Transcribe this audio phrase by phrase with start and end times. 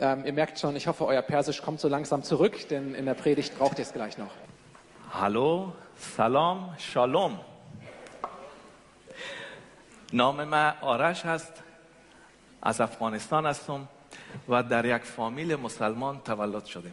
[0.00, 3.14] Ähm, ihr merkt schon, ich hoffe, euer Persisch kommt so langsam zurück, denn in der
[3.14, 4.30] Predigt braucht ihr es gleich noch.
[5.12, 7.38] Hallo, Salam, Shalom.
[10.12, 11.52] نام من آرش هست
[12.62, 13.88] از افغانستان هستم
[14.48, 16.92] و در یک فامیل مسلمان تولد شدیم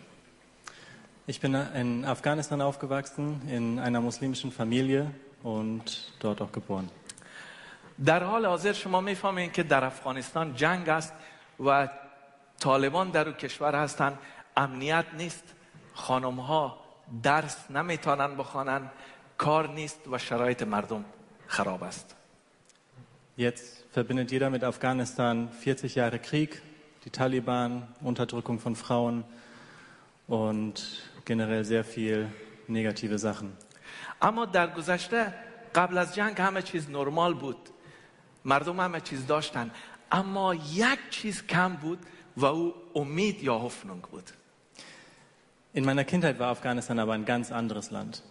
[1.25, 5.09] Ich bin in Afghanistan aufgewachsen, in einer muslimischen Familie
[5.41, 6.89] und dort auch geboren.
[8.05, 11.13] در حال حاضر شما میفهمین که در افغانستان جنگ است
[11.65, 11.87] و
[12.60, 14.18] طالبان در او کشور هستند
[14.56, 15.44] امنیت نیست.
[15.94, 16.78] خانم ها
[17.22, 18.90] درس نمی‌تونن بخوانن.
[19.38, 21.04] کار نیست و شرایط مردم
[21.46, 22.14] خراب است.
[23.38, 26.60] Jetzt verbindet jeder mit Afghanistan 40 Jahre Krieg,
[27.04, 27.70] die Taliban,
[28.02, 29.24] Unterdrückung von Frauen
[30.28, 30.74] und
[31.24, 32.26] generell sehr viel
[32.68, 33.56] negative Sachen.
[34.22, 35.34] اما در گذشته
[35.74, 37.68] قبل از جنگ همه چیز نرمال بود.
[38.44, 39.70] مردم همه چیز داشتن.
[40.12, 41.98] اما یک چیز کم بود.
[42.40, 44.34] weil um mich ja Hoffnung wird.
[45.72, 48.22] In meiner Kindheit war Afghanistan aber ein ganz anderes Land.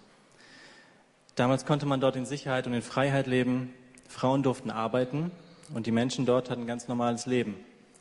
[1.35, 3.73] Damals konnte man dort in Sicherheit und in Freiheit leben.
[4.07, 5.31] Frauen durften arbeiten
[5.73, 7.55] und die Menschen dort hatten ein ganz normales Leben.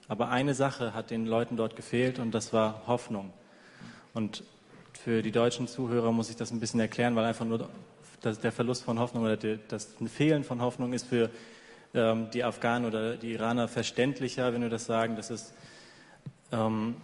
[0.08, 3.32] Aber eine Sache hat den Leuten dort gefehlt und das war Hoffnung.
[4.14, 4.44] Und
[4.92, 7.68] für die deutschen Zuhörer muss ich das ein bisschen erklären, weil einfach nur
[8.24, 11.30] der Verlust von Hoffnung oder das Fehlen von Hoffnung ist für
[11.94, 15.16] ähm, die Afghanen oder die Iraner verständlicher, wenn wir das sagen.
[15.16, 15.52] Das ist
[16.51, 16.95] ähm,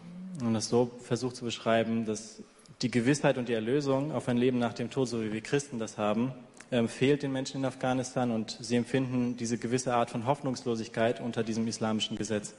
[0.41, 2.41] und das so versucht zu beschreiben, dass
[2.81, 5.79] die Gewissheit und die Erlösung auf ein Leben nach dem Tod, so wie wir Christen
[5.79, 6.31] das haben,
[6.71, 11.43] ähm, fehlt den Menschen in Afghanistan und sie empfinden diese gewisse Art von Hoffnungslosigkeit unter
[11.43, 12.53] diesem islamischen Gesetz.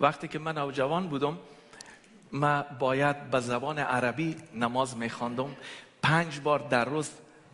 [0.00, 1.38] وقتی که من نوجوان بودم
[2.32, 5.56] من باید به زبان عربی نماز میخواندم
[6.02, 7.10] پنج بار در روز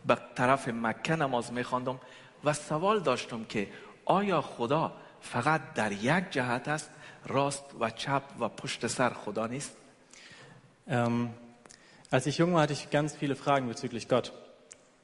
[0.07, 1.99] به طرف مکه نماز میخواندم
[2.43, 3.67] و سوال داشتم که
[4.05, 6.89] آیا خدا فقط در یک جهت است
[7.25, 9.77] راست و چپ و پشت سر خدا نیست
[10.89, 11.31] Ähm,
[12.11, 14.31] als ich jung war, hatte ich ganz viele Fragen bezüglich Gott.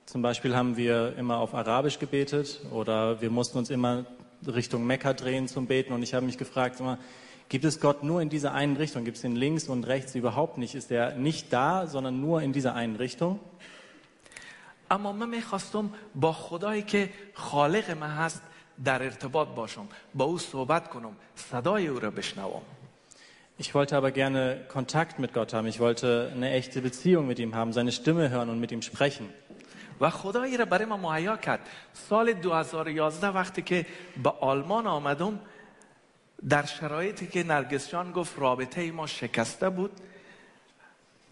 [0.05, 4.05] Zum Beispiel haben wir immer auf Arabisch gebetet oder wir mussten uns immer
[4.47, 6.97] Richtung Mekka drehen zum Beten und ich habe mich gefragt, immer,
[7.49, 9.03] gibt es Gott nur in dieser einen Richtung?
[9.03, 10.75] Gibt es ihn links und rechts überhaupt nicht?
[10.75, 13.39] Ist er nicht da, sondern nur in dieser einen Richtung?
[14.91, 18.41] اما من میخواستم با خدایی که خالق من هست
[18.84, 22.62] در ارتباط باشم با او صحبت کنم صدای او را بشنوم
[23.60, 25.66] Ich wollte aber gerne Kontakt mit Gott haben.
[25.66, 29.28] Ich wollte eine echte Beziehung mit ihm haben, seine Stimme hören und mit ihm sprechen.
[30.00, 33.86] و خدایی را برای ما مهیا کرد سال 2011 وقتی که
[34.22, 35.40] به آلمان آمدم
[36.48, 39.90] در شرایطی که نرگس جان گفت رابطه ما شکسته بود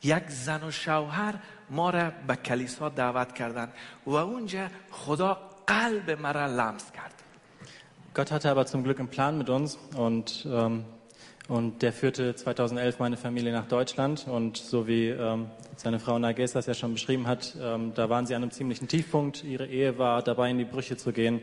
[0.03, 1.35] یک زن و شوهر
[1.71, 3.73] ما را به کلیسا دعوت کردند
[4.07, 7.16] و اونجا خدا قلب مرا لمس کرد
[8.17, 10.87] Gott hatte aber zum Glück einen Plan mit uns und, ähm,
[11.49, 16.53] und der führte 2011 meine Familie nach Deutschland und so wie ähm, seine Frau Nages
[16.53, 19.45] das ja schon beschrieben hat, ähm, da waren sie an einem ziemlichen Tiefpunkt.
[19.45, 21.43] Ihre Ehe war dabei, in die Brüche zu gehen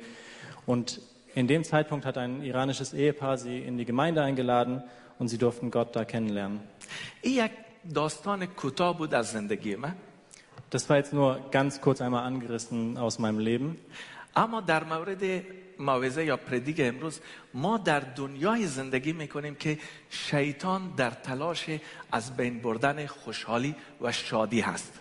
[0.66, 1.00] und
[1.36, 4.82] in dem Zeitpunkt hat ein iranisches Ehepaar sie in die Gemeinde eingeladen
[5.20, 6.60] und sie durften Gott da kennenlernen.
[10.72, 13.78] Das war jetzt nur ganz kurz einmal angerissen aus meinem Leben.
[14.37, 15.45] اما در مورد
[15.79, 17.21] موعظه یا پردیگ امروز
[17.55, 19.79] ما در دنیای زندگی میکنیم که
[20.11, 21.67] شیطان در تلاش
[22.13, 24.93] از بین بردن خوشحالی و شادی هست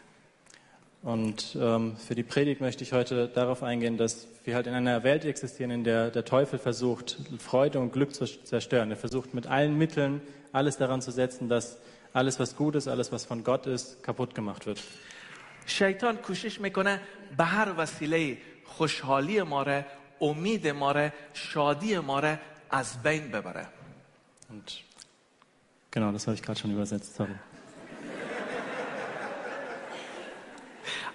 [1.04, 5.04] Und ähm, für die Predigt möchte ich heute darauf eingehen, dass wir halt in einer
[5.04, 8.90] Welt existieren, in der der Teufel versucht, Freude und Glück zu zerstören.
[8.90, 10.22] Er versucht mit allen Mitteln
[10.52, 11.78] alles daran zu setzen, dass
[12.14, 14.82] alles, was gut ist, alles, was von Gott ist, kaputt gemacht wird.
[15.67, 17.01] شیطان کوشش می‌کنه
[17.37, 19.83] به هر وسیله خوشحالی ما را
[20.21, 22.37] امید ما را شادی ما را
[22.71, 23.67] از بین ببره
[24.51, 24.85] Und
[25.91, 27.15] genau, das habe ich gerade schon übersetzt.
[27.15, 27.35] Sorry.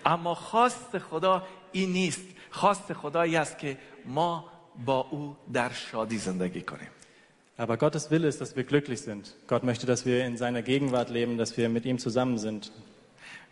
[0.06, 2.22] اما خواست خدا این نیست
[2.52, 4.52] خواست خدایی است که ما
[4.86, 6.90] با او در شادی زندگی کنیم
[7.59, 9.34] Aber Gottes Wille ist, dass wir glücklich sind.
[9.47, 12.71] Gott möchte, dass wir in seiner Gegenwart leben, dass wir mit ihm zusammen sind.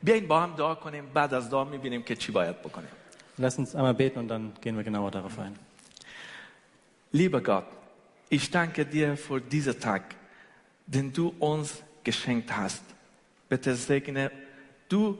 [0.03, 2.91] بیاین با هم دعا کنیم بعد از دعا میبینیم که چی باید بکنیم
[3.39, 5.59] Lass uns einmal beten und dann gehen wir genauer darauf ein.
[7.11, 7.65] Lieber Gott,
[8.29, 10.15] ich danke dir für diesen Tag,
[10.87, 12.83] den du uns geschenkt hast.
[13.49, 14.31] Bitte segne
[14.91, 15.19] du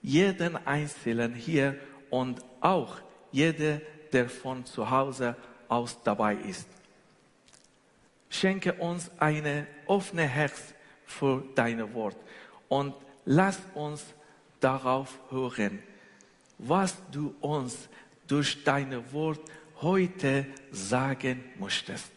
[0.00, 1.76] jeden Einzelnen hier
[2.08, 2.96] und auch
[3.30, 3.80] jeder,
[4.12, 5.36] der von zu Hause
[5.68, 6.66] aus dabei ist.
[8.30, 10.74] Schenke uns eine offene Herz
[11.04, 12.16] für dein Wort
[12.68, 12.94] und
[13.29, 14.05] Lass uns
[14.61, 15.83] darauf hören,
[16.57, 17.89] was du uns
[18.25, 19.41] durch deine Wort
[19.81, 22.09] heute sagen möchtest.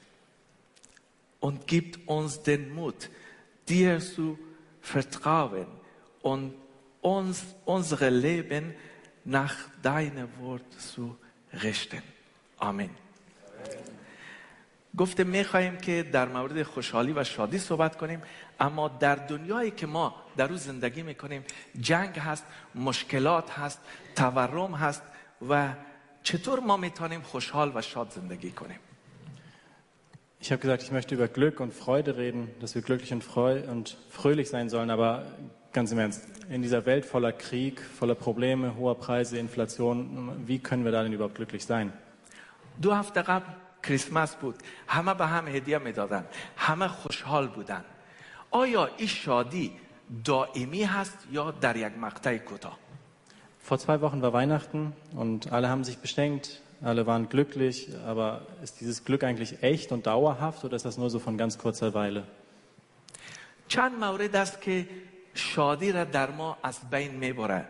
[1.41, 3.11] Und gib uns den Mut,
[3.69, 4.39] dir zu
[4.81, 5.67] vertrauen
[6.23, 6.55] und
[7.01, 8.75] uns unsere Leben
[9.25, 11.17] nach deinem Wort zu
[11.53, 12.03] richten.
[12.57, 12.91] Amen.
[13.65, 14.00] Amen.
[14.97, 18.23] گفتم می‌خواهیم که در مورد خوشحالی و شادی صحبت کنیم
[18.61, 21.45] اما در دنیایی که ما در روز زندگی می‌کنیم
[21.81, 23.81] جنگ هست مشکلات هست
[24.17, 25.03] تورم هست
[25.49, 25.69] و
[26.23, 28.79] چطور ما می‌تونیم خوشحال و شاد زندگی کنیم
[30.43, 33.61] Ich habe gesagt, ich möchte über Glück und Freude reden, dass wir glücklich und, freu
[33.69, 35.27] und fröhlich sein sollen, aber
[35.75, 40.85] ganz im Ernst, in dieser Welt voller Krieg, voller Probleme, hoher Preise, Inflation, wie können
[40.87, 41.93] wir da denn überhaupt glücklich sein?
[42.83, 43.53] دو هفته قبل
[43.84, 44.56] کریسمس بود
[44.88, 46.26] همه به هم هدیه میدادن
[46.58, 47.86] همه خوشحال بودن
[48.52, 49.72] آیا این شادی
[50.24, 52.78] دائمی هست یا در یک مقطع کوتاه
[53.68, 58.80] Vor zwei Wochen war Weihnachten und alle haben sich beschenkt, alle waren glücklich, aber ist
[58.80, 62.24] dieses Glück eigentlich echt und dauerhaft oder ist das nur so von ganz kurzer Weile?
[63.68, 64.88] چند مورد است که
[65.34, 67.66] شادی را در ما از بین میبره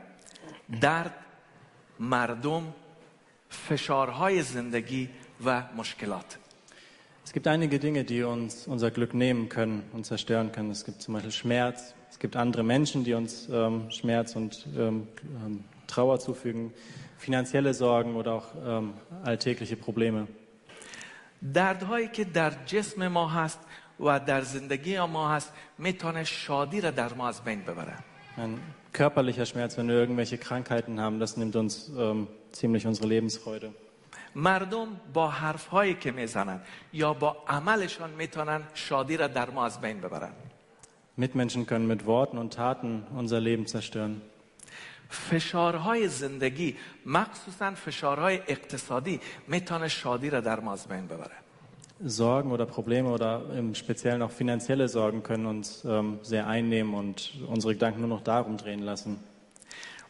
[0.82, 1.14] درد
[2.00, 2.74] مردم
[3.50, 5.19] فشارهای زندگی و مشکلات
[7.26, 10.72] Es gibt einige Dinge, die uns unser Glück nehmen können und zerstören können.
[10.72, 15.08] Es gibt zum Beispiel Schmerz, es gibt andere Menschen, die uns ähm, Schmerz und ähm,
[15.46, 16.74] ähm, Trauer zufügen,
[17.18, 18.94] finanzielle Sorgen oder auch ähm,
[19.24, 20.28] alltägliche Probleme.
[21.54, 23.60] دردهایی که در جسم ما هست
[24.00, 27.94] و در زندگی ما هست میتونه شادی را در ما از بین ببره
[28.38, 28.60] Ein
[28.92, 33.74] körperlicher Schmerz, wenn wir irgendwelche Krankheiten haben, das nimmt uns ähm, ziemlich unsere Lebensfreude.
[34.36, 36.60] مردم با حرفهایی که میزنن
[36.94, 40.32] یا با عملشان میتونن شادی را در ما از بین ببرن
[41.18, 44.22] Mitmenschen können mit Worten und Taten unser Leben zerstören.
[45.10, 46.76] فشارهای زندگی
[47.06, 51.36] مخصوصا فشارهای اقتصادی میتونه شادی را در ما از بین ببره
[52.04, 57.32] Sorgen oder Probleme oder im Speziellen auch finanzielle Sorgen können uns ähm, sehr einnehmen und
[57.48, 59.20] unsere Gedanken nur noch darum drehen lassen.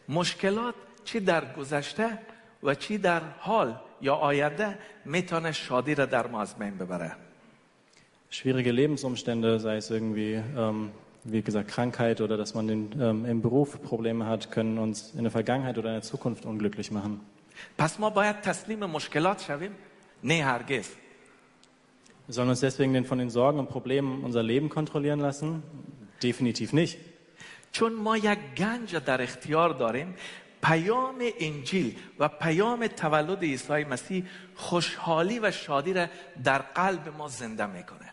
[0.09, 2.19] مشکلات چی در گذشته
[2.63, 7.11] و چی در حال یا آینده میتونه شادی را در ما از بین ببره
[8.29, 10.91] Schwierige Lebensumstände, sei es irgendwie, ähm,
[11.23, 15.23] wie gesagt, Krankheit oder dass man den, ähm, im Beruf Probleme hat, können uns in
[15.23, 17.21] der Vergangenheit oder in der Zukunft unglücklich machen.
[17.77, 19.71] پس ما باید تسلیم مشکلات شویم
[20.23, 20.89] نه هرگز
[22.27, 25.63] Wir sollen uns deswegen denn von den Sorgen und Problemen unser Leben kontrollieren lassen?
[26.23, 26.97] Definitiv nicht.
[27.71, 30.15] چون ما یک گنج در اختیار داریم
[30.62, 34.24] پیام انجیل و پیام تولد عیسی مسیح
[34.54, 36.06] خوشحالی و شادی را
[36.44, 38.10] در قلب ما زنده می‌کنه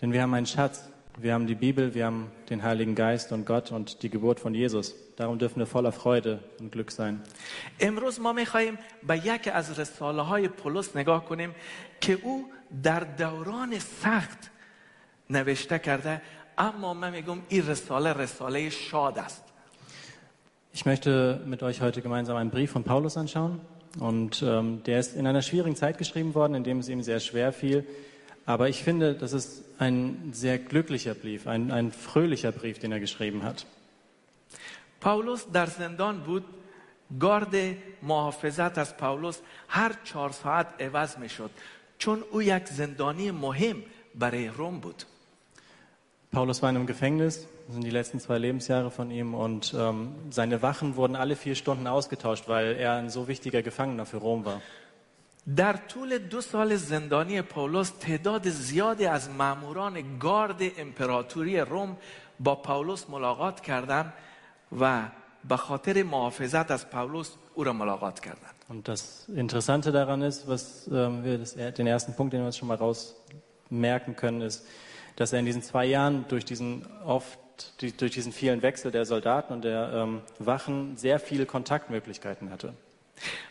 [0.00, 0.88] Denn wir haben einen Schatz.
[1.18, 4.54] Wir haben die Bibel, wir haben den Heiligen Geist und Gott und die Geburt von
[4.54, 4.94] Jesus.
[5.16, 7.20] Darum dürfen wir voller Freude und Glück sein.
[7.80, 11.54] امروز ما می‌خواهیم به یک از رساله های پولس نگاه کنیم
[12.00, 12.52] که او
[12.82, 14.50] در دوران سخت
[15.30, 16.22] نوشته کرده
[16.58, 19.51] اما من میگم این رساله رساله شاد است
[20.73, 23.59] Ich möchte mit euch heute gemeinsam einen Brief von Paulus anschauen.
[23.99, 27.19] Und ähm, der ist in einer schwierigen Zeit geschrieben worden, in dem es ihm sehr
[27.19, 27.85] schwer fiel.
[28.45, 32.99] Aber ich finde, das ist ein sehr glücklicher Brief, ein, ein fröhlicher Brief, den er
[32.99, 33.65] geschrieben hat.
[34.99, 36.45] پاولوس در زندان بود
[37.19, 37.55] گارد
[38.01, 41.49] محافظت از پاولوس هر چهار ساعت عوض میشد
[41.97, 43.83] چون او یک زندانی مهم
[44.15, 45.03] برای روم بود
[46.31, 50.15] Paulus war in einem Gefängnis, das sind die letzten zwei Lebensjahre von ihm, und ähm,
[50.29, 54.45] seine Wachen wurden alle vier Stunden ausgetauscht, weil er ein so wichtiger Gefangener für Rom
[54.45, 54.61] war.
[55.55, 61.97] در طول دو سال زندانی پاولوس تعداد زیادی از ماموران گارد امپراتوری روم
[62.39, 64.13] با پاولوس ملاقات کردند
[64.79, 65.03] و
[65.49, 70.89] به خاطر محافظت از پاولوس او را ملاقات کردند Und das Interessante daran ist, was
[70.91, 74.67] ähm, wir das, den ersten Punkt, den wir uns schon mal rausmerken können, ist,
[75.21, 77.39] dass er in diesen zwei Jahren durch diesen oft
[77.81, 82.73] die, durch diesen vielen Wechsel der Soldaten und der ähm, Wachen sehr viele Kontaktmöglichkeiten hatte.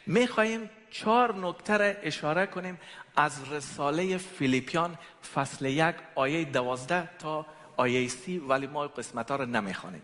[0.07, 2.79] میخواهیم چهار نکته را اشاره کنیم
[3.17, 4.99] از رساله فیلیپیان
[5.35, 7.47] فصل یک آیه دوازده تا
[7.77, 10.03] آیه سی ولی ما قسمت ها را نمیخوانیم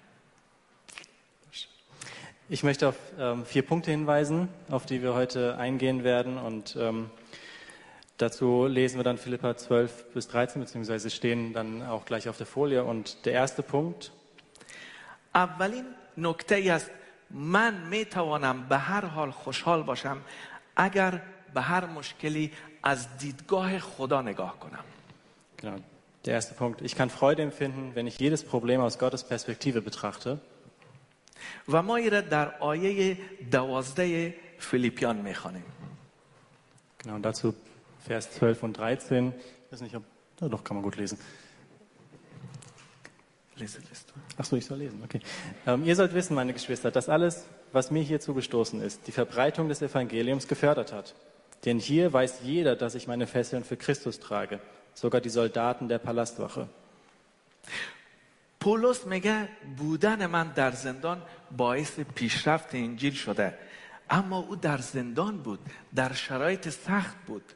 [2.48, 6.36] Ich möchte auf ähm, vier Punkte hinweisen, auf die wir heute eingehen werden.
[6.36, 7.08] Und ähm,
[8.18, 12.46] dazu lesen wir dann Philippa 12 bis 13, beziehungsweise stehen dann auch gleich auf der
[12.46, 12.84] Folie.
[12.84, 14.12] Und der erste Punkt,
[15.34, 15.84] اولین
[16.18, 16.90] نکته ای است
[17.30, 20.16] من میتوانم به هر حال خوشحال باشم
[20.76, 21.22] اگر
[21.54, 24.84] به هر مشکلی از دیدگاه خدا نگاه کنم
[25.62, 25.80] genau,
[26.26, 26.82] der erste Punkt.
[26.82, 30.38] Ich kann Freude empfinden, wenn ich jedes Problem aus Gottes Perspektive betrachte.
[31.68, 33.18] و ما این را در آیه
[33.50, 35.64] دوازده فیلیپیان میخوانیم
[37.02, 37.54] Genau, und dazu
[38.06, 39.32] Vers 12 und 13.
[39.66, 40.02] Ich weiß nicht, ob
[40.42, 41.18] Ja, doch, kann man gut lesen.
[43.54, 44.20] Lese, lese du.
[44.38, 45.20] Ach so, ich soll lesen, okay.
[45.68, 49.68] Ähm, ihr sollt wissen, meine Geschwister, dass alles, was mir hier zugestoßen ist, die Verbreitung
[49.68, 51.14] des Evangeliums gefördert hat.
[51.64, 54.58] Denn hier weiß jeder, dass ich meine Fesseln für Christus trage,
[54.94, 56.68] sogar die Soldaten der Palastwache.
[58.60, 61.22] پولس میگه بودن من در زندان
[61.56, 63.58] باعث پیشرفت انجیل شده
[64.10, 65.60] اما او در زندان بود
[65.94, 67.52] در شرایط سخت بود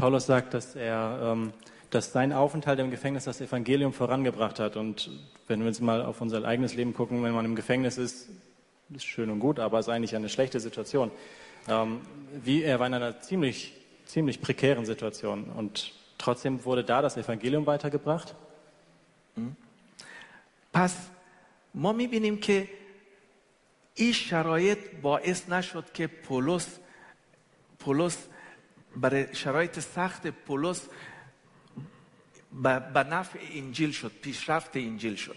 [0.00, 1.52] Paulus sagt, dass er, ähm,
[1.90, 4.76] dass sein Aufenthalt im Gefängnis das Evangelium vorangebracht hat.
[4.76, 5.10] Und
[5.48, 8.28] wenn wir jetzt mal auf unser eigenes Leben gucken, wenn man im Gefängnis ist,
[8.94, 11.10] ist schön und gut, aber es ist eigentlich eine schlechte Situation.
[11.68, 12.00] Ähm,
[12.44, 13.72] wie er war in einer ziemlich,
[14.04, 15.44] ziemlich prekären Situation.
[15.44, 18.34] Und trotzdem wurde da das Evangelium weitergebracht.
[20.72, 20.96] پس
[21.74, 22.68] ما میبینیم که
[23.94, 26.78] این شرایط باعث نشد که پولس
[27.78, 28.18] پولس
[28.95, 30.87] برای شرایط سخت پولس
[32.93, 35.35] به نفع انجیل شد پیشرفت انجیل شد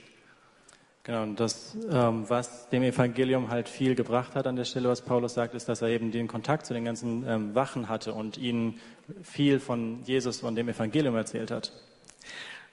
[1.06, 5.02] Genau, und das, ähm, was dem Evangelium halt viel gebracht hat an der Stelle, was
[5.02, 8.38] Paulus sagt, ist, dass er eben den Kontakt zu den ganzen ähm, Wachen hatte und
[8.38, 8.80] ihnen
[9.22, 11.72] viel von Jesus und dem Evangelium erzählt hat.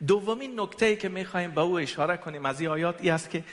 [0.08, 3.44] دومین نکته ای که می‌خوایم به او اشاره کنیم از این آیات ای است که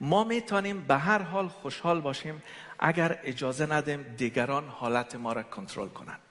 [0.00, 2.42] ما می‌تونیم به هر حال خوشحال باشیم
[2.78, 6.23] اگر اجازه ندیم دیگران حالت ما را کنترل کنند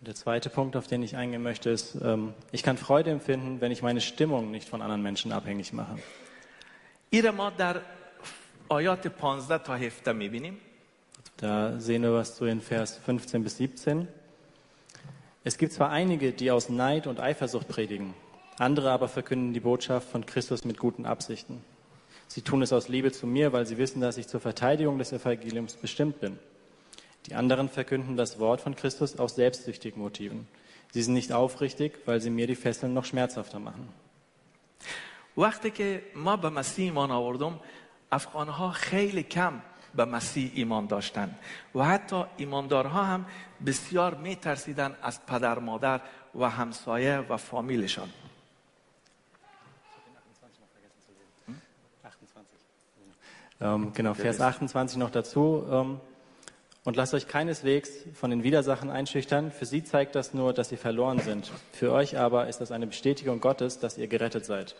[0.00, 3.70] Der zweite Punkt, auf den ich eingehen möchte, ist, ähm, ich kann Freude empfinden, wenn
[3.70, 5.96] ich meine Stimmung nicht von anderen Menschen abhängig mache.
[7.10, 7.80] این را ما در
[8.68, 10.58] آیات 15 تا 17 میبینیم
[11.36, 14.06] Da sehen wir was zu in Vers 15 bis 17.
[15.44, 18.14] Es gibt zwar einige, die aus Neid und Eifersucht predigen,
[18.58, 21.64] andere aber verkünden die Botschaft von Christus mit guten Absichten.
[22.28, 25.12] Sie tun es aus Liebe zu mir, weil sie wissen, dass ich zur Verteidigung des
[25.12, 26.38] Evangeliums bestimmt bin.
[27.26, 30.48] Die anderen verkünden das Wort von Christus aus selbstsüchtigen Motiven.
[30.92, 33.88] Sie sind nicht aufrichtig, weil sie mir die Fesseln noch schmerzhafter machen.
[35.36, 37.60] وقتی که ما به مسیح ایمان آوردم
[38.10, 39.62] افغانها خیلی کم
[39.94, 41.38] به مسیح ایمان داشتند
[41.74, 43.26] و حتی ایماندارها هم
[43.66, 46.00] بسیار میترسیدن از پدر مادر
[46.34, 48.08] و همسایه و فامیلشان
[53.62, 55.64] Ähm, genau, Vers 28 noch dazu.
[55.70, 56.00] Ähm,
[56.87, 59.51] und lasst euch keineswegs von den Widersachen einschüchtern.
[59.51, 61.51] Für sie zeigt das nur, dass sie verloren sind.
[61.73, 64.73] Für euch aber ist das eine Bestätigung Gottes, dass ihr gerettet seid.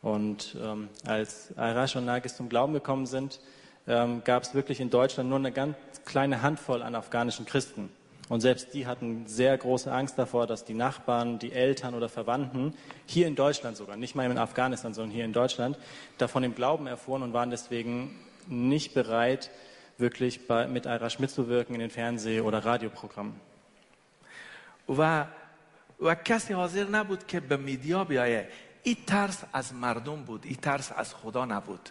[0.00, 3.38] Und ähm, als Arash und Nagis zum Glauben gekommen sind,
[3.86, 7.90] ähm, gab es wirklich in Deutschland nur eine ganz kleine Handvoll an afghanischen Christen.
[8.30, 12.72] Und selbst die hatten sehr große Angst davor, dass die Nachbarn, die Eltern oder Verwandten
[13.04, 15.76] hier in Deutschland sogar, nicht mal in Afghanistan, sondern hier in Deutschland,
[16.16, 19.50] davon im Glauben erfuhren und waren deswegen nicht bereit,
[19.97, 23.39] wirklich bei, mit Arash mitzuwirken in den Fernseh- oder Radioprogrammen.
[24.89, 25.25] و
[26.01, 28.49] و کسی حاضر نبود که به میدیا بیایه
[28.83, 31.89] این ترس از مردم بود این ترس از خدا نبود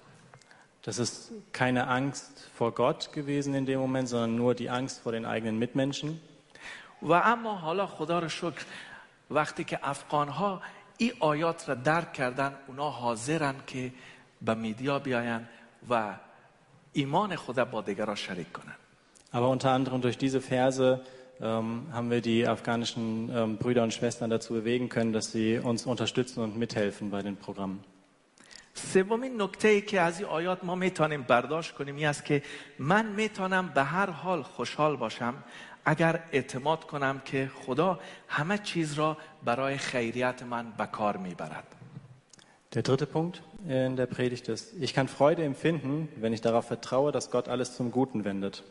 [0.83, 5.13] Das ist keine Angst vor Gott gewesen in dem Moment, sondern nur die Angst vor
[5.13, 6.21] den eigenen Mitmenschen.
[7.03, 8.65] و اما حالا خدا رو شکر
[9.31, 10.63] وقتی که افغان ها
[10.97, 13.93] این آیات را درک کردن اونا حاضرن که
[14.43, 15.47] به میدیا بیاین
[15.91, 16.15] و
[16.94, 18.76] ایمان خدا با دیگران شریک کنن
[19.34, 21.02] Aber unter anderem durch diese Verse
[21.42, 25.88] ähm, haben wir die afghanischen ähm, Brüder und Schwestern dazu bewegen können, dass sie uns
[25.88, 27.80] unterstützen und mithelfen bei den Programmen.
[28.76, 32.44] سومین نکته ای که از این آیات ما می‌تونیم برداشت کنیم این است که
[32.80, 35.34] من می‌تونم به هر حال خوشحال باشم
[35.86, 41.76] اگر اعتماد کنم که خدا همه چیز را برای خیریت من به کار می‌برد
[42.75, 47.13] Der dritte Punkt in der Predigt ist, ich kann Freude empfinden, wenn ich darauf vertraue,
[47.13, 48.63] dass Gott alles zum Guten wendet.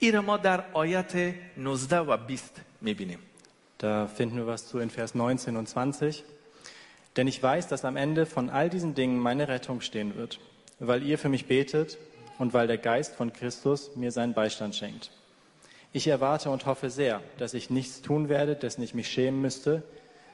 [0.00, 2.42] این را ما در آیت 19 و 20
[2.82, 3.18] میبینیم
[3.80, 6.24] Da finden wir was zu in Vers 19 und 20.
[7.16, 10.40] Denn ich weiß, dass am Ende von all diesen Dingen meine Rettung stehen wird,
[10.80, 11.98] weil ihr für mich betet
[12.38, 15.10] und weil der Geist von Christus mir seinen Beistand schenkt.
[15.92, 19.82] Ich erwarte und hoffe sehr, dass ich nichts tun werde, dessen ich mich schämen müsste,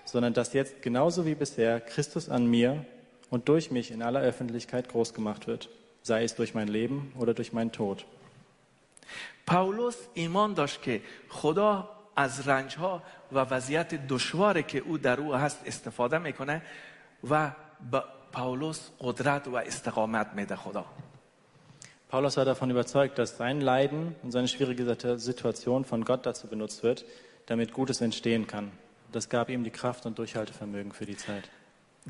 [0.09, 2.85] sondern dass jetzt genauso wie bisher Christus an mir
[3.31, 5.69] und durch mich in aller Öffentlichkeit groß gemacht wird,
[6.03, 8.05] sei es durch mein Leben oder durch meinen Tod.
[9.47, 13.03] پاولوس ایمان داشت که خدا از رنج ها
[13.33, 16.63] و وضعیت دشواری که او در او هست استفاده میکنه
[17.31, 17.51] و
[17.91, 18.03] به
[18.33, 20.85] پاولوس قدرت و استقامت میده خدا
[22.15, 24.85] Paulus war davon überzeugt, dass sein Leiden und seine schwierige
[25.19, 27.05] Situation von Gott dazu benutzt wird,
[27.47, 28.71] damit Gutes entstehen kann.
[29.13, 31.49] Das gab ihm die Kraft und Durchhaltevermögen für die Zeit.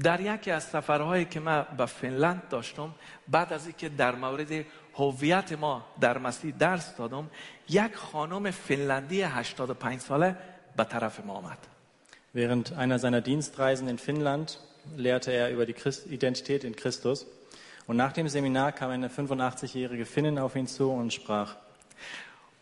[0.02, 2.94] در یکی از سفرهایی که من به فنلند داشتم
[3.28, 7.30] بعد از اینکه در مورد هویت ما در مسیح درس دادم
[7.68, 10.36] یک خانم فنلندی 85 ساله
[10.76, 11.58] به طرف ما آمد
[12.34, 14.58] Während einer seiner Dienstreisen in Finnland
[14.96, 17.26] lehrte er über die Christ Identität in Christus.
[17.86, 21.54] Und nach dem Seminar kam eine 85-jährige Finnin auf ihn zu und sprach,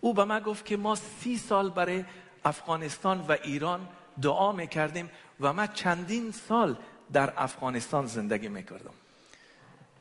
[0.01, 2.05] او به من گفت که ما سی سال برای
[2.45, 3.81] افغانستان و ایران
[4.23, 6.77] دعا میکردیم و من چندین سال
[7.13, 8.95] در افغانستان زندگی میکردم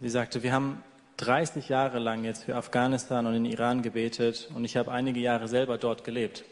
[0.02, 0.84] sie sagte, wir haben
[1.18, 5.48] 30 Jahre lang jetzt für Afghanistan und den Iran gebetet und ich habe einige Jahre
[5.48, 6.44] selber dort gelebt.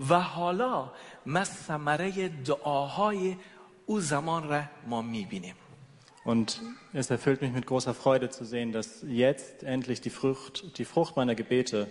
[0.00, 0.90] و حالا
[1.26, 3.36] ما ثمره دعاهای
[3.86, 5.54] او زمان را ما میبینیم
[6.24, 6.60] Und
[6.92, 11.16] es erfüllt mich mit großer Freude zu sehen, dass jetzt endlich die Frucht, die Frucht
[11.16, 11.86] meiner Gebete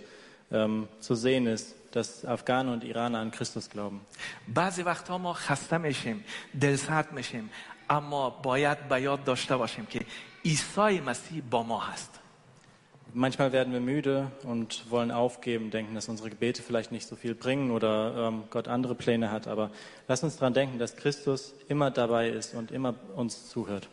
[0.52, 4.00] ähm, zu sehen ist, dass Afghanen und Iraner an Christus glauben.
[4.48, 6.24] بعضی وقتها ما خسته میشیم
[6.60, 7.50] دلسرد میشیم
[7.90, 10.00] اما باید به یاد داشته باشیم که
[10.44, 12.20] عیسی مسیح با ما هست
[13.14, 17.34] Manchmal werden wir müde und wollen aufgeben, denken, dass unsere Gebete vielleicht nicht so viel
[17.34, 19.48] bringen oder ähm, Gott andere Pläne hat.
[19.48, 19.70] Aber
[20.08, 23.88] lass uns daran denken, dass Christus immer dabei ist und immer uns zuhört.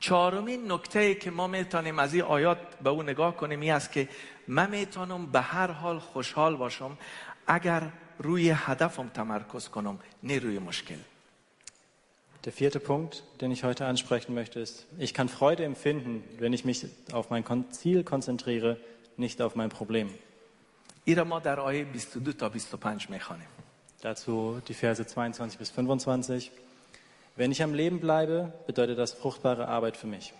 [0.00, 3.92] چهارمین نکته ای که ما میتونیم از این آیات به او نگاه کنیم این است
[3.92, 4.08] که
[4.48, 6.98] من میتونم به هر حال خوشحال باشم
[7.46, 7.82] اگر
[8.18, 10.98] روی هدفم تمرکز کنم نه روی مشکل
[12.44, 16.64] Der vierte Punkt, den ich heute ansprechen möchte, ist, ich kann Freude empfinden, wenn ich
[16.64, 18.78] mich auf mein Kon Ziel konzentriere,
[19.16, 20.08] nicht auf mein Problem.
[21.04, 23.46] این را ما در آیه 22 تا 25 میخوانیم
[24.02, 26.50] Dazu die Verse 22 bis 25.
[27.36, 30.34] Wenn ich am Leben bleibe, bedeutet das fruchtbare Arbeit für mich.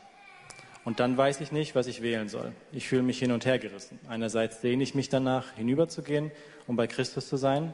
[0.85, 2.53] Und dann weiß ich nicht, was ich wählen soll.
[2.73, 3.99] Ich fühle mich hin und her gerissen.
[4.09, 6.33] Einerseits sehne ich mich danach, hinüberzugehen,
[6.67, 7.73] um bei Christus zu sein,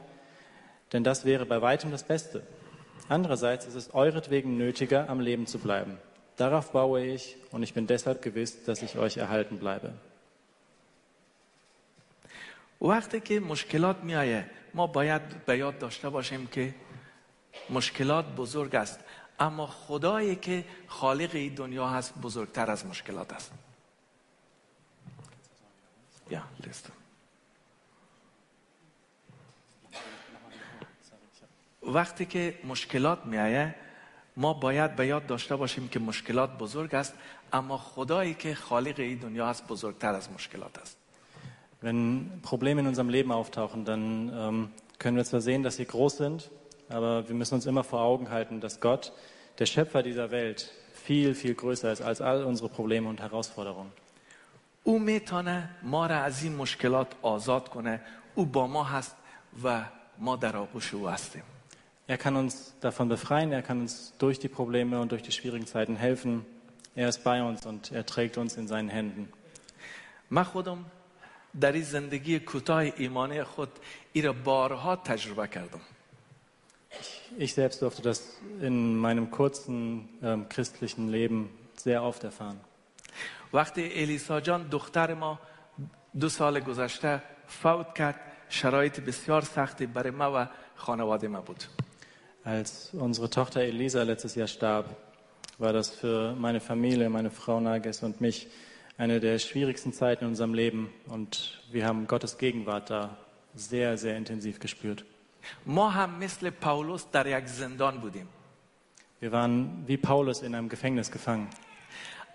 [0.93, 2.43] denn das wäre bei weitem das Beste.
[3.07, 5.97] Andererseits ist es euretwegen nötiger, am Leben zu bleiben.
[6.37, 9.93] Darauf baue ich und ich bin deshalb gewiss, dass ich euch erhalten bleibe.
[12.81, 16.75] وقتی که مشکلات میآیه ما باید به یاد داشته باشیم که
[17.69, 18.99] مشکلات بزرگ است
[19.38, 23.52] اما خدایی که خالق این دنیا هست بزرگتر از مشکلات است.
[26.30, 26.92] یا لیست
[31.82, 33.74] وقتی که مشکلات میآیه
[34.36, 37.14] ما باید به یاد داشته باشیم که مشکلات بزرگ است
[37.52, 40.96] اما خدایی که خالق این دنیا هست بزرگتر از مشکلات است.
[41.82, 46.16] Wenn Probleme in unserem Leben auftauchen, dann ähm, können wir zwar sehen, dass sie groß
[46.16, 46.50] sind,
[46.89, 49.13] aber wir müssen uns immer vor Augen halten, dass Gott,
[49.59, 53.91] der Schöpfer dieser Welt, viel, viel größer ist als all unsere Probleme und Herausforderungen.
[54.83, 58.01] او میتونه ما را از این مشکلات آزاد کنه
[58.35, 59.15] او با ما هست
[59.63, 59.85] و
[60.17, 61.43] ما در آغوش او هستیم
[62.07, 65.67] Er kann uns davon befreien, er kann uns durch die Probleme und durch die schwierigen
[65.67, 66.43] Zeiten helfen.
[66.95, 69.29] Er ist bei uns und er trägt uns in seinen Händen.
[70.31, 70.85] من خودم
[71.61, 73.69] در این زندگی کوتاه ایمانی خود
[74.13, 75.81] این را بارها تجربه کردم
[77.37, 82.59] Ich selbst durfte das in meinem kurzen ähm, christlichen Leben sehr oft erfahren.
[83.53, 85.39] وقتی الیسا جان دختر ما
[86.13, 91.63] دو سال گذشته فوت کرد شرایط بسیار سختی برای ما و خانواده ما بود
[92.45, 94.85] Als unsere Tochter Elisa letztes Jahr starb,
[95.57, 98.47] war das für meine Familie, meine Frau Nages und mich
[98.97, 100.89] eine der schwierigsten Zeiten in unserem Leben.
[101.07, 103.17] Und wir haben Gottes Gegenwart da
[103.55, 105.05] sehr, sehr intensiv gespürt.
[105.65, 108.27] ما هم مثل پاولوس در یک زندان بودیم
[109.21, 111.47] Wir waren wie Paulus in einem Gefängnis gefangen.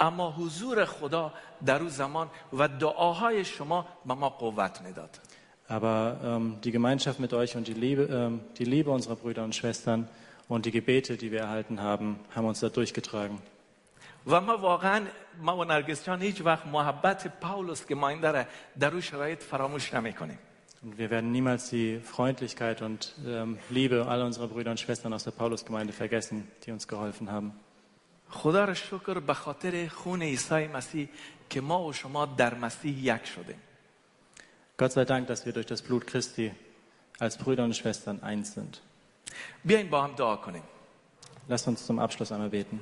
[0.00, 1.32] اما حضور خدا
[1.66, 5.20] در او زمان و دعاهای شما به ما قوت میداد
[5.68, 9.54] Aber ähm, die Gemeinschaft mit euch und die Liebe, ähm, die Liebe unserer Brüder und
[9.54, 10.08] Schwestern
[10.46, 13.38] und die Gebete, die wir erhalten haben, haben uns da durchgetragen.
[14.26, 15.06] و ما واقعا
[15.42, 18.46] ما و نرگس جان هیچ وقت محبت پاولوس که ما این داره
[18.80, 20.38] در او شرایط فراموش نمیکنیم
[20.82, 25.24] Und wir werden niemals die Freundlichkeit und ähm, Liebe aller unserer Brüder und Schwestern aus
[25.24, 27.52] der Paulusgemeinde vergessen, die uns geholfen haben.
[28.28, 31.08] خدا را شکر به خاطر خون عیسی مسیح
[31.50, 33.60] که ما و شما در مسیح یک شدیم
[34.76, 36.52] Gott sei Dank, dass wir durch das Blut Christi
[37.20, 38.80] als Brüder und Schwestern eins sind.
[39.64, 40.62] بیاین با هم دعا کنیم
[41.48, 42.80] Lasst uns zum Abschluss einmal beten.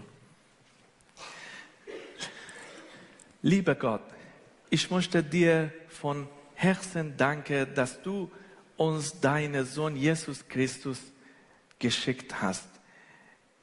[3.43, 4.03] Lieber Gott,
[4.71, 6.29] ich möchte dir von
[6.60, 8.32] Herzen danken, dass du
[8.78, 11.00] uns deinen Sohn Jesus Christus
[11.78, 12.68] geschickt hast.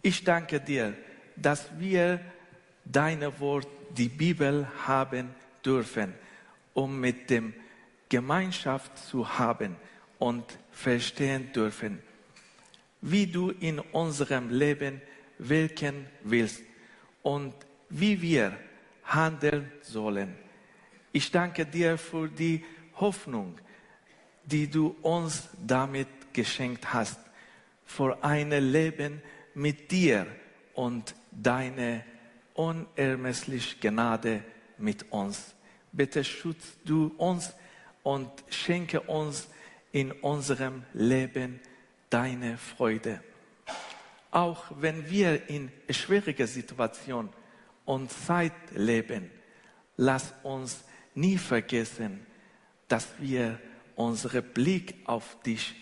[0.00, 0.94] Ich danke dir,
[1.34, 2.20] dass wir
[2.84, 6.14] deine Wort, die Bibel haben dürfen,
[6.72, 7.52] um mit dem
[8.08, 9.74] Gemeinschaft zu haben
[10.20, 12.00] und verstehen dürfen,
[13.00, 15.02] wie du in unserem Leben
[15.38, 16.62] wirken willst
[17.24, 17.54] und
[17.90, 18.56] wie wir
[19.04, 20.36] handeln sollen.
[21.12, 22.64] Ich danke dir für die
[22.96, 23.58] Hoffnung,
[24.44, 27.18] die du uns damit geschenkt hast.
[27.86, 29.22] für ein Leben
[29.54, 30.26] mit dir
[30.74, 32.04] und deine
[32.54, 34.42] unermessliche Gnade
[34.78, 35.54] mit uns.
[35.92, 37.52] Bitte schützt du uns
[38.02, 39.48] und schenke uns
[39.92, 41.60] in unserem Leben
[42.10, 43.22] deine Freude.
[44.30, 47.28] Auch wenn wir in schwieriger Situation
[47.84, 49.30] und Zeit leben,
[49.96, 50.82] lass uns
[51.14, 52.26] nie vergessen,
[52.88, 53.58] dass wir
[53.96, 55.74] unseren Blick auf dich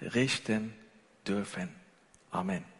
[0.00, 0.74] richten
[1.26, 1.68] dürfen.
[2.30, 2.73] Amen.